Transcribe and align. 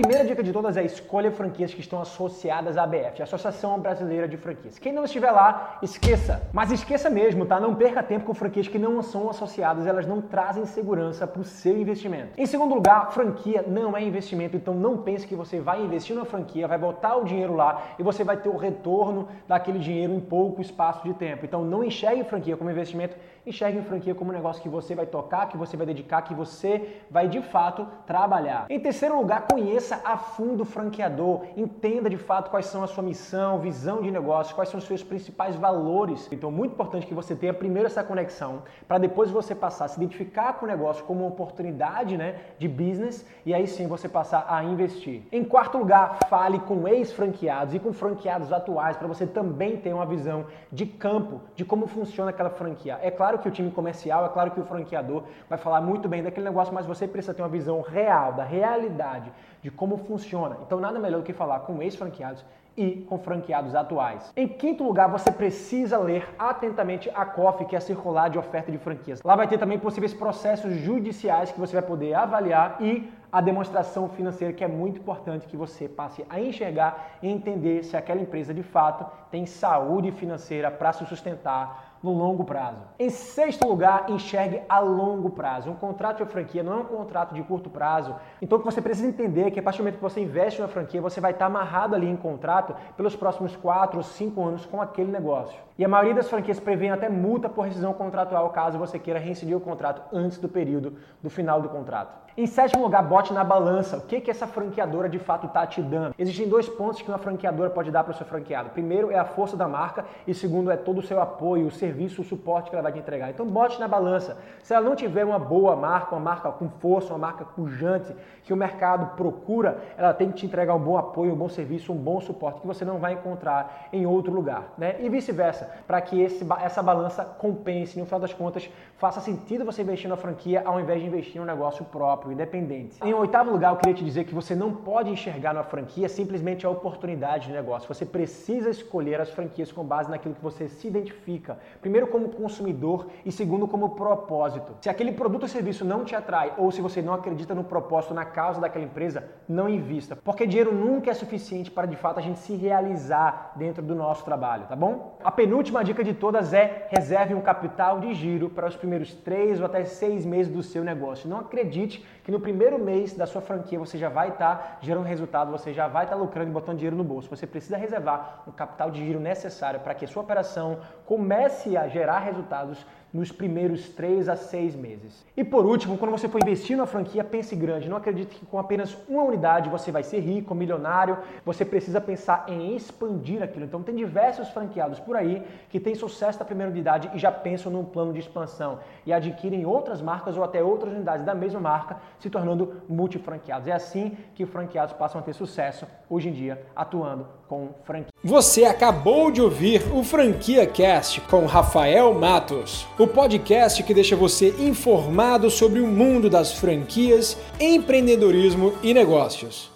Primeira 0.00 0.24
dica 0.24 0.42
de 0.42 0.50
todas 0.50 0.78
é 0.78 0.82
escolha 0.82 1.30
franquias 1.30 1.74
que 1.74 1.80
estão 1.80 2.00
associadas 2.00 2.78
à 2.78 2.84
ABF, 2.84 3.22
Associação 3.22 3.78
Brasileira 3.78 4.26
de 4.26 4.38
Franquias. 4.38 4.78
Quem 4.78 4.94
não 4.94 5.04
estiver 5.04 5.30
lá, 5.30 5.76
esqueça. 5.82 6.40
Mas 6.54 6.72
esqueça 6.72 7.10
mesmo, 7.10 7.44
tá? 7.44 7.60
Não 7.60 7.74
perca 7.74 8.02
tempo 8.02 8.24
com 8.24 8.32
franquias 8.32 8.66
que 8.66 8.78
não 8.78 9.02
são 9.02 9.28
associadas, 9.28 9.86
elas 9.86 10.06
não 10.06 10.22
trazem 10.22 10.64
segurança 10.64 11.26
para 11.26 11.42
o 11.42 11.44
seu 11.44 11.76
investimento. 11.78 12.30
Em 12.38 12.46
segundo 12.46 12.74
lugar, 12.74 13.12
franquia 13.12 13.62
não 13.66 13.94
é 13.94 14.02
investimento, 14.02 14.56
então 14.56 14.72
não 14.72 14.96
pense 14.96 15.26
que 15.26 15.36
você 15.36 15.60
vai 15.60 15.84
investir 15.84 16.16
na 16.16 16.24
franquia, 16.24 16.66
vai 16.66 16.78
botar 16.78 17.16
o 17.16 17.24
dinheiro 17.24 17.54
lá 17.54 17.82
e 17.98 18.02
você 18.02 18.24
vai 18.24 18.38
ter 18.38 18.48
o 18.48 18.56
retorno 18.56 19.28
daquele 19.46 19.78
dinheiro 19.78 20.14
em 20.14 20.20
pouco 20.20 20.62
espaço 20.62 21.04
de 21.04 21.12
tempo. 21.12 21.44
Então 21.44 21.62
não 21.62 21.84
enxergue 21.84 22.24
franquia 22.24 22.56
como 22.56 22.70
investimento, 22.70 23.16
enxergue 23.46 23.82
franquia 23.82 24.14
como 24.14 24.30
um 24.30 24.34
negócio 24.34 24.62
que 24.62 24.68
você 24.68 24.94
vai 24.94 25.04
tocar, 25.04 25.46
que 25.50 25.58
você 25.58 25.76
vai 25.76 25.86
dedicar, 25.86 26.22
que 26.22 26.32
você 26.32 27.02
vai 27.10 27.28
de 27.28 27.42
fato 27.42 27.86
trabalhar. 28.06 28.64
Em 28.70 28.80
terceiro 28.80 29.18
lugar, 29.18 29.46
conheça 29.46 29.89
Conheça 29.90 30.08
a 30.08 30.16
fundo 30.16 30.62
o 30.62 30.64
franqueador, 30.64 31.46
entenda 31.56 32.08
de 32.08 32.16
fato 32.16 32.48
quais 32.48 32.66
são 32.66 32.84
a 32.84 32.86
sua 32.86 33.02
missão, 33.02 33.58
visão 33.58 34.00
de 34.00 34.08
negócio, 34.08 34.54
quais 34.54 34.68
são 34.68 34.78
os 34.78 34.84
seus 34.84 35.02
principais 35.02 35.56
valores. 35.56 36.28
Então, 36.30 36.48
muito 36.48 36.72
importante 36.74 37.04
que 37.04 37.14
você 37.14 37.34
tenha 37.34 37.52
primeiro 37.52 37.88
essa 37.88 38.04
conexão, 38.04 38.62
para 38.86 38.98
depois 38.98 39.32
você 39.32 39.52
passar 39.52 39.86
a 39.86 39.88
se 39.88 39.96
identificar 39.96 40.52
com 40.52 40.64
o 40.64 40.68
negócio 40.68 41.04
como 41.04 41.22
uma 41.22 41.28
oportunidade 41.28 42.16
né, 42.16 42.36
de 42.56 42.68
business 42.68 43.26
e 43.44 43.52
aí 43.52 43.66
sim 43.66 43.88
você 43.88 44.08
passar 44.08 44.46
a 44.48 44.62
investir. 44.62 45.22
Em 45.32 45.42
quarto 45.42 45.76
lugar, 45.76 46.20
fale 46.28 46.60
com 46.60 46.86
ex-franqueados 46.86 47.74
e 47.74 47.80
com 47.80 47.92
franqueados 47.92 48.52
atuais 48.52 48.96
para 48.96 49.08
você 49.08 49.26
também 49.26 49.76
ter 49.76 49.92
uma 49.92 50.06
visão 50.06 50.46
de 50.70 50.86
campo, 50.86 51.40
de 51.56 51.64
como 51.64 51.88
funciona 51.88 52.30
aquela 52.30 52.50
franquia. 52.50 52.96
É 53.02 53.10
claro 53.10 53.40
que 53.40 53.48
o 53.48 53.50
time 53.50 53.72
comercial, 53.72 54.24
é 54.24 54.28
claro 54.28 54.52
que 54.52 54.60
o 54.60 54.64
franqueador 54.64 55.24
vai 55.48 55.58
falar 55.58 55.80
muito 55.80 56.08
bem 56.08 56.22
daquele 56.22 56.46
negócio, 56.46 56.72
mas 56.72 56.86
você 56.86 57.08
precisa 57.08 57.34
ter 57.34 57.42
uma 57.42 57.48
visão 57.48 57.80
real, 57.80 58.34
da 58.34 58.44
realidade 58.44 59.32
de 59.62 59.70
como 59.70 59.96
funciona. 59.98 60.56
Então, 60.66 60.80
nada 60.80 60.98
melhor 60.98 61.18
do 61.18 61.24
que 61.24 61.32
falar 61.32 61.60
com 61.60 61.82
ex-franqueados 61.82 62.44
e 62.76 63.04
com 63.08 63.18
franqueados 63.18 63.74
atuais. 63.74 64.32
Em 64.36 64.48
quinto 64.48 64.84
lugar, 64.84 65.08
você 65.08 65.30
precisa 65.30 65.98
ler 65.98 66.26
atentamente 66.38 67.10
a 67.14 67.24
COF, 67.24 67.64
que 67.64 67.76
é 67.76 67.80
circular 67.80 68.30
de 68.30 68.38
oferta 68.38 68.70
de 68.70 68.78
franquias. 68.78 69.22
Lá 69.22 69.36
vai 69.36 69.48
ter 69.48 69.58
também 69.58 69.78
possíveis 69.78 70.14
processos 70.14 70.74
judiciais 70.76 71.52
que 71.52 71.60
você 71.60 71.74
vai 71.74 71.82
poder 71.82 72.14
avaliar 72.14 72.76
e 72.80 73.12
a 73.32 73.40
demonstração 73.40 74.08
financeira, 74.08 74.52
que 74.52 74.64
é 74.64 74.68
muito 74.68 74.98
importante 74.98 75.46
que 75.46 75.56
você 75.56 75.88
passe 75.88 76.24
a 76.28 76.40
enxergar 76.40 77.18
e 77.22 77.28
entender 77.28 77.84
se 77.84 77.96
aquela 77.96 78.20
empresa 78.20 78.52
de 78.52 78.62
fato 78.62 79.06
tem 79.30 79.46
saúde 79.46 80.10
financeira 80.10 80.70
para 80.70 80.92
se 80.92 81.04
sustentar 81.06 81.89
no 82.02 82.12
longo 82.12 82.44
prazo. 82.44 82.78
Em 82.98 83.10
sexto 83.10 83.66
lugar, 83.66 84.08
enxergue 84.08 84.62
a 84.68 84.78
longo 84.78 85.30
prazo. 85.30 85.70
Um 85.70 85.74
contrato 85.74 86.24
de 86.24 86.30
franquia 86.30 86.62
não 86.62 86.72
é 86.72 86.76
um 86.76 86.84
contrato 86.84 87.34
de 87.34 87.42
curto 87.42 87.68
prazo. 87.68 88.14
Então, 88.40 88.56
o 88.56 88.60
que 88.60 88.64
você 88.64 88.80
precisa 88.80 89.06
entender 89.06 89.48
é 89.48 89.50
que 89.50 89.60
a 89.60 89.62
partir 89.62 89.78
do 89.78 89.82
momento 89.82 89.96
que 89.96 90.02
você 90.02 90.20
investe 90.20 90.60
na 90.60 90.68
franquia, 90.68 91.00
você 91.00 91.20
vai 91.20 91.32
estar 91.32 91.46
amarrado 91.46 91.94
ali 91.94 92.08
em 92.08 92.16
contrato 92.16 92.74
pelos 92.96 93.14
próximos 93.14 93.54
4 93.56 93.98
ou 93.98 94.02
5 94.02 94.42
anos 94.42 94.66
com 94.66 94.80
aquele 94.80 95.10
negócio. 95.10 95.58
E 95.78 95.84
a 95.84 95.88
maioria 95.88 96.14
das 96.14 96.28
franquias 96.28 96.60
prevê 96.60 96.88
até 96.88 97.08
multa 97.08 97.48
por 97.48 97.64
rescisão 97.64 97.92
contratual 97.92 98.50
caso 98.50 98.78
você 98.78 98.98
queira 98.98 99.18
reincidir 99.18 99.56
o 99.56 99.60
contrato 99.60 100.02
antes 100.12 100.38
do 100.38 100.48
período 100.48 100.96
do 101.22 101.30
final 101.30 101.60
do 101.60 101.68
contrato. 101.68 102.20
Em 102.36 102.46
sétimo 102.46 102.82
lugar, 102.82 103.02
bote 103.02 103.32
na 103.32 103.42
balança 103.42 103.96
o 103.96 104.00
que, 104.02 104.20
que 104.20 104.30
essa 104.30 104.46
franqueadora 104.46 105.08
de 105.08 105.18
fato 105.18 105.46
está 105.46 105.66
te 105.66 105.82
dando. 105.82 106.14
Existem 106.18 106.48
dois 106.48 106.68
pontos 106.68 107.02
que 107.02 107.08
uma 107.08 107.18
franqueadora 107.18 107.70
pode 107.70 107.90
dar 107.90 108.04
para 108.04 108.12
o 108.12 108.14
seu 108.14 108.24
franqueado. 108.24 108.70
Primeiro 108.70 109.10
é 109.10 109.18
a 109.18 109.24
força 109.24 109.56
da 109.56 109.66
marca 109.66 110.04
e 110.26 110.32
segundo 110.32 110.70
é 110.70 110.76
todo 110.76 110.98
o 110.98 111.02
seu 111.02 111.20
apoio, 111.20 111.66
o 111.66 111.70
serviço, 111.70 111.89
o 111.90 112.24
suporte 112.24 112.70
que 112.70 112.76
ela 112.76 112.82
vai 112.82 112.92
te 112.92 112.98
entregar. 112.98 113.30
Então 113.30 113.46
bote 113.46 113.78
na 113.78 113.88
balança. 113.88 114.38
Se 114.62 114.74
ela 114.74 114.88
não 114.88 114.96
tiver 114.96 115.24
uma 115.24 115.38
boa 115.38 115.76
marca, 115.76 116.14
uma 116.14 116.20
marca 116.20 116.50
com 116.50 116.68
força, 116.68 117.12
uma 117.12 117.18
marca 117.18 117.44
pujante, 117.44 118.14
que 118.42 118.52
o 118.52 118.56
mercado 118.56 119.16
procura, 119.16 119.78
ela 119.96 120.12
tem 120.12 120.30
que 120.30 120.38
te 120.38 120.46
entregar 120.46 120.74
um 120.74 120.80
bom 120.80 120.96
apoio, 120.96 121.32
um 121.32 121.36
bom 121.36 121.48
serviço, 121.48 121.92
um 121.92 121.96
bom 121.96 122.20
suporte 122.20 122.60
que 122.60 122.66
você 122.66 122.84
não 122.84 122.98
vai 122.98 123.14
encontrar 123.14 123.88
em 123.92 124.06
outro 124.06 124.32
lugar. 124.32 124.72
Né? 124.76 124.96
E 125.00 125.08
vice-versa, 125.08 125.70
para 125.86 126.00
que 126.00 126.20
esse, 126.20 126.44
essa 126.62 126.82
balança 126.82 127.24
compense, 127.24 127.98
no 127.98 128.06
final 128.06 128.20
das 128.20 128.32
contas, 128.32 128.68
faça 128.96 129.20
sentido 129.20 129.64
você 129.64 129.82
investir 129.82 130.08
na 130.08 130.16
franquia 130.16 130.62
ao 130.64 130.80
invés 130.80 131.00
de 131.00 131.06
investir 131.06 131.36
em 131.36 131.40
um 131.40 131.46
negócio 131.46 131.84
próprio, 131.84 132.32
independente. 132.32 132.96
Em 133.04 133.14
oitavo 133.14 133.50
lugar, 133.50 133.72
eu 133.72 133.76
queria 133.76 133.94
te 133.94 134.04
dizer 134.04 134.24
que 134.24 134.34
você 134.34 134.54
não 134.54 134.72
pode 134.72 135.10
enxergar 135.10 135.54
na 135.54 135.62
franquia 135.62 136.08
simplesmente 136.08 136.66
a 136.66 136.70
oportunidade 136.70 137.46
de 137.46 137.52
negócio. 137.52 137.88
Você 137.88 138.04
precisa 138.04 138.70
escolher 138.70 139.20
as 139.20 139.30
franquias 139.30 139.70
com 139.70 139.84
base 139.84 140.10
naquilo 140.10 140.34
que 140.34 140.42
você 140.42 140.68
se 140.68 140.88
identifica. 140.88 141.58
Primeiro, 141.80 142.08
como 142.08 142.28
consumidor 142.28 143.06
e 143.24 143.32
segundo, 143.32 143.66
como 143.66 143.90
propósito. 143.90 144.76
Se 144.82 144.90
aquele 144.90 145.12
produto 145.12 145.42
ou 145.42 145.48
serviço 145.48 145.84
não 145.84 146.04
te 146.04 146.14
atrai 146.14 146.52
ou 146.58 146.70
se 146.70 146.80
você 146.80 147.00
não 147.00 147.14
acredita 147.14 147.54
no 147.54 147.64
propósito, 147.64 148.12
na 148.12 148.24
causa 148.24 148.60
daquela 148.60 148.84
empresa, 148.84 149.24
não 149.48 149.68
invista. 149.68 150.14
Porque 150.16 150.46
dinheiro 150.46 150.74
nunca 150.74 151.10
é 151.10 151.14
suficiente 151.14 151.70
para 151.70 151.86
de 151.86 151.96
fato 151.96 152.18
a 152.18 152.22
gente 152.22 152.38
se 152.38 152.54
realizar 152.54 153.52
dentro 153.56 153.82
do 153.82 153.94
nosso 153.94 154.24
trabalho, 154.24 154.66
tá 154.66 154.76
bom? 154.76 155.16
A 155.24 155.30
penúltima 155.30 155.82
dica 155.82 156.04
de 156.04 156.12
todas 156.12 156.52
é 156.52 156.86
reserve 156.90 157.34
um 157.34 157.40
capital 157.40 157.98
de 157.98 158.12
giro 158.14 158.50
para 158.50 158.68
os 158.68 158.76
primeiros 158.76 159.14
três 159.14 159.58
ou 159.58 159.66
até 159.66 159.84
seis 159.84 160.26
meses 160.26 160.52
do 160.52 160.62
seu 160.62 160.84
negócio. 160.84 161.28
Não 161.28 161.38
acredite 161.38 162.04
que 162.22 162.30
no 162.30 162.40
primeiro 162.40 162.78
mês 162.78 163.14
da 163.14 163.26
sua 163.26 163.40
franquia 163.40 163.78
você 163.78 163.96
já 163.96 164.08
vai 164.08 164.28
estar 164.28 164.56
tá 164.56 164.78
gerando 164.80 165.04
resultado, 165.04 165.50
você 165.50 165.72
já 165.72 165.88
vai 165.88 166.04
estar 166.04 166.16
tá 166.16 166.22
lucrando 166.22 166.50
e 166.50 166.52
botando 166.52 166.76
dinheiro 166.76 166.96
no 166.96 167.04
bolso. 167.04 167.28
Você 167.30 167.46
precisa 167.46 167.76
reservar 167.76 168.42
um 168.46 168.52
capital 168.52 168.90
de 168.90 169.04
giro 169.04 169.18
necessário 169.18 169.80
para 169.80 169.94
que 169.94 170.04
a 170.04 170.08
sua 170.08 170.22
operação 170.22 170.78
comece 171.06 171.69
a 171.76 171.88
gerar 171.88 172.24
resultados 172.24 172.86
nos 173.12 173.32
primeiros 173.32 173.88
3 173.88 174.28
a 174.28 174.36
6 174.36 174.74
meses. 174.74 175.24
E 175.36 175.42
por 175.42 175.66
último, 175.66 175.98
quando 175.98 176.12
você 176.12 176.28
for 176.28 176.40
investir 176.40 176.76
na 176.76 176.86
franquia, 176.86 177.24
pense 177.24 177.54
grande. 177.56 177.88
Não 177.88 177.96
acredite 177.96 178.36
que 178.36 178.46
com 178.46 178.58
apenas 178.58 178.96
uma 179.08 179.22
unidade 179.22 179.68
você 179.68 179.90
vai 179.90 180.02
ser 180.02 180.20
rico, 180.20 180.54
milionário. 180.54 181.18
Você 181.44 181.64
precisa 181.64 182.00
pensar 182.00 182.44
em 182.48 182.74
expandir 182.76 183.42
aquilo. 183.42 183.64
Então 183.64 183.82
tem 183.82 183.94
diversos 183.94 184.48
franqueados 184.48 185.00
por 185.00 185.16
aí 185.16 185.42
que 185.68 185.80
têm 185.80 185.94
sucesso 185.94 186.38
na 186.38 186.44
primeira 186.44 186.70
unidade 186.70 187.10
e 187.14 187.18
já 187.18 187.32
pensam 187.32 187.72
num 187.72 187.84
plano 187.84 188.12
de 188.12 188.20
expansão 188.20 188.78
e 189.04 189.12
adquirem 189.12 189.66
outras 189.66 190.00
marcas 190.00 190.36
ou 190.36 190.44
até 190.44 190.62
outras 190.62 190.92
unidades 190.92 191.24
da 191.24 191.34
mesma 191.34 191.60
marca, 191.60 191.96
se 192.18 192.30
tornando 192.30 192.82
multifranqueados. 192.88 193.68
É 193.68 193.72
assim 193.72 194.16
que 194.34 194.46
franqueados 194.46 194.94
passam 194.94 195.20
a 195.20 195.24
ter 195.24 195.32
sucesso 195.32 195.86
hoje 196.08 196.28
em 196.28 196.32
dia, 196.32 196.62
atuando 196.74 197.26
com 197.48 197.70
franquia. 197.84 198.10
Você 198.22 198.64
acabou 198.64 199.30
de 199.30 199.42
ouvir 199.42 199.82
o 199.92 200.04
Franquia 200.04 200.66
Cast 200.66 201.20
com 201.22 201.46
Rafael 201.46 202.12
Matos 202.14 202.86
o 203.00 203.06
podcast 203.06 203.82
que 203.82 203.94
deixa 203.94 204.14
você 204.14 204.54
informado 204.58 205.50
sobre 205.50 205.80
o 205.80 205.86
mundo 205.86 206.28
das 206.28 206.52
franquias, 206.52 207.34
empreendedorismo 207.58 208.74
e 208.82 208.92
negócios. 208.92 209.70